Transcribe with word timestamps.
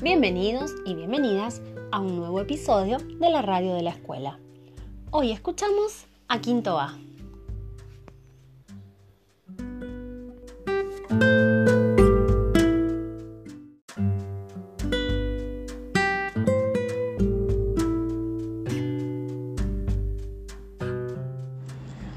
Bienvenidos 0.00 0.76
y 0.86 0.94
bienvenidas 0.94 1.60
a 1.90 1.98
un 1.98 2.14
nuevo 2.14 2.40
episodio 2.40 2.98
de 2.98 3.30
la 3.30 3.42
radio 3.42 3.74
de 3.74 3.82
la 3.82 3.90
escuela. 3.90 4.38
Hoy 5.10 5.32
escuchamos 5.32 6.06
a 6.28 6.40
Quinto 6.40 6.78
A. 6.78 6.96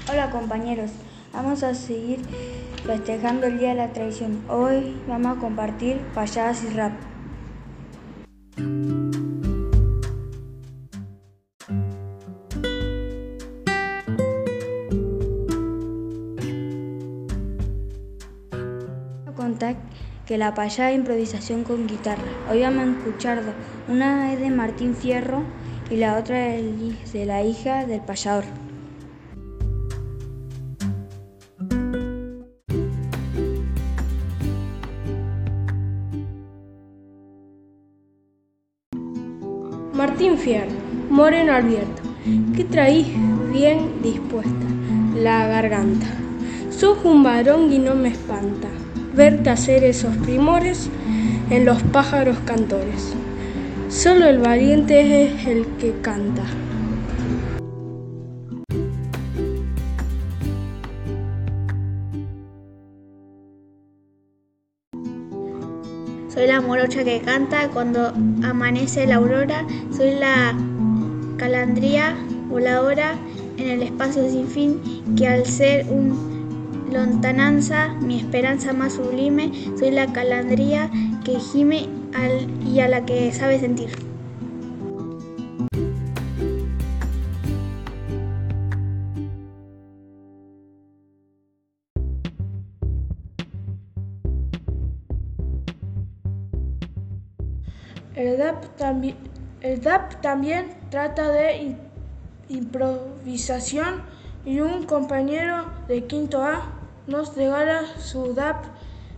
Hola 0.08 0.30
compañeros, 0.30 0.92
vamos 1.32 1.64
a 1.64 1.74
seguir 1.74 2.20
festejando 2.84 3.48
el 3.48 3.58
Día 3.58 3.70
de 3.70 3.74
la 3.74 3.92
Tradición. 3.92 4.44
Hoy 4.48 4.96
vamos 5.08 5.36
a 5.36 5.40
compartir 5.40 5.98
payadas 6.14 6.62
y 6.62 6.68
rap. 6.68 7.07
Que 20.26 20.36
la 20.36 20.52
es 20.52 20.92
improvisación 20.92 21.64
con 21.64 21.86
guitarra. 21.86 22.22
Hoy 22.50 22.60
vamos 22.60 22.86
a 22.86 22.98
escuchar 22.98 23.44
dos. 23.44 23.54
Una 23.88 24.30
es 24.32 24.38
de 24.38 24.50
Martín 24.50 24.94
Fierro 24.94 25.42
y 25.90 25.96
la 25.96 26.18
otra 26.18 26.54
es 26.54 27.12
de 27.12 27.24
la 27.24 27.42
hija 27.42 27.86
del 27.86 28.02
payador. 28.02 28.44
Martín 39.98 40.38
Fierro, 40.38 40.70
moreno 41.10 41.52
al 41.52 41.64
viento, 41.64 42.02
que 42.54 42.62
traís 42.62 43.08
bien 43.52 44.00
dispuesta 44.00 44.52
la 45.16 45.48
garganta. 45.48 46.06
Sos 46.70 47.04
un 47.04 47.24
varón 47.24 47.72
y 47.72 47.80
no 47.80 47.96
me 47.96 48.10
espanta 48.10 48.68
verte 49.16 49.50
hacer 49.50 49.82
esos 49.82 50.16
primores 50.18 50.88
en 51.50 51.64
los 51.64 51.82
pájaros 51.82 52.38
cantores. 52.44 53.12
Solo 53.88 54.26
el 54.26 54.38
valiente 54.38 55.24
es 55.24 55.48
el 55.48 55.66
que 55.80 55.92
canta. 56.00 56.44
Soy 66.38 66.46
la 66.46 66.60
morocha 66.60 67.02
que 67.02 67.20
canta 67.20 67.68
cuando 67.70 68.12
amanece 68.44 69.08
la 69.08 69.16
aurora. 69.16 69.66
Soy 69.90 70.14
la 70.14 70.56
calandría 71.36 72.16
voladora 72.48 73.16
en 73.56 73.68
el 73.68 73.82
espacio 73.82 74.22
sin 74.30 74.46
fin 74.46 74.80
que 75.16 75.26
al 75.26 75.44
ser 75.44 75.86
un 75.90 76.86
lontananza, 76.92 77.88
mi 78.00 78.20
esperanza 78.20 78.72
más 78.72 78.92
sublime, 78.92 79.50
soy 79.80 79.90
la 79.90 80.12
calandría 80.12 80.88
que 81.24 81.40
gime 81.40 81.88
al, 82.14 82.46
y 82.64 82.78
a 82.78 82.88
la 82.88 83.04
que 83.04 83.32
sabe 83.32 83.58
sentir. 83.58 84.07
El 98.14 98.38
DAP, 98.38 100.20
también 100.20 100.74
trata 100.90 101.30
de 101.30 101.76
improvisación 102.48 104.02
y 104.44 104.60
un 104.60 104.84
compañero 104.84 105.66
de 105.88 106.04
quinto 106.04 106.42
A 106.42 106.62
nos 107.06 107.36
regala 107.36 107.82
su 107.98 108.34
DAP 108.34 108.64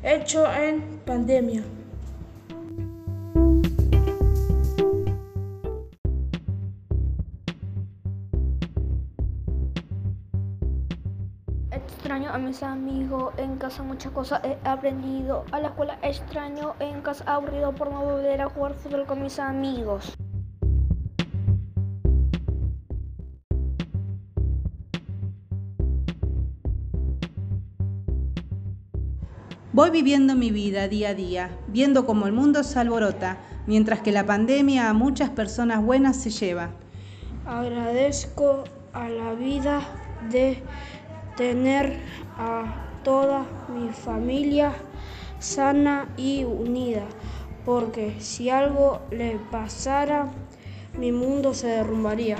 hecho 0.02 0.50
en 0.52 1.00
pandemia. 1.04 1.62
Extraño 11.96 12.30
a 12.30 12.38
mis 12.38 12.62
amigos, 12.62 13.34
en 13.36 13.56
casa 13.56 13.82
muchas 13.82 14.12
cosas 14.12 14.40
he 14.44 14.56
aprendido. 14.66 15.44
A 15.52 15.60
la 15.60 15.68
escuela 15.68 15.98
extraño, 16.02 16.74
en 16.80 17.02
casa 17.02 17.24
aburrido 17.26 17.72
por 17.74 17.92
no 17.92 18.02
volver 18.02 18.40
a 18.40 18.48
jugar 18.48 18.74
fútbol 18.74 19.06
con 19.06 19.22
mis 19.22 19.38
amigos. 19.38 20.16
Voy 29.72 29.90
viviendo 29.90 30.34
mi 30.34 30.50
vida 30.50 30.88
día 30.88 31.10
a 31.10 31.14
día, 31.14 31.50
viendo 31.68 32.04
cómo 32.04 32.26
el 32.26 32.32
mundo 32.32 32.64
se 32.64 32.78
alborota, 32.78 33.38
mientras 33.66 34.00
que 34.00 34.10
la 34.10 34.26
pandemia 34.26 34.90
a 34.90 34.94
muchas 34.94 35.30
personas 35.30 35.82
buenas 35.82 36.16
se 36.16 36.30
lleva. 36.30 36.70
Agradezco 37.46 38.64
a 38.92 39.08
la 39.08 39.32
vida 39.34 39.80
de 40.28 40.62
tener 41.40 41.98
a 42.36 42.64
toda 43.02 43.46
mi 43.66 43.88
familia 43.88 44.74
sana 45.38 46.12
y 46.18 46.44
unida, 46.44 47.06
porque 47.64 48.16
si 48.20 48.50
algo 48.50 49.00
le 49.10 49.38
pasara, 49.50 50.26
mi 50.98 51.12
mundo 51.12 51.54
se 51.54 51.68
derrumbaría. 51.68 52.36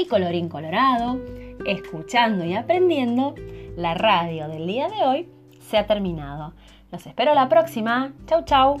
Y 0.00 0.06
colorín 0.06 0.48
colorado, 0.48 1.20
escuchando 1.66 2.42
y 2.46 2.54
aprendiendo, 2.54 3.34
la 3.76 3.92
radio 3.92 4.48
del 4.48 4.66
día 4.66 4.88
de 4.88 5.04
hoy 5.04 5.28
se 5.60 5.76
ha 5.76 5.86
terminado. 5.86 6.54
Los 6.90 7.06
espero 7.06 7.34
la 7.34 7.50
próxima. 7.50 8.14
Chau, 8.26 8.42
chau. 8.46 8.80